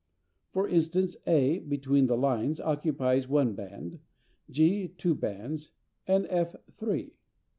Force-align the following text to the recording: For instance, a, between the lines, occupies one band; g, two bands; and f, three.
For 0.51 0.67
instance, 0.67 1.15
a, 1.27 1.59
between 1.59 2.07
the 2.07 2.17
lines, 2.17 2.59
occupies 2.59 3.27
one 3.27 3.53
band; 3.53 3.99
g, 4.49 4.87
two 4.87 5.13
bands; 5.13 5.69
and 6.07 6.25
f, 6.31 6.55
three. 6.75 7.13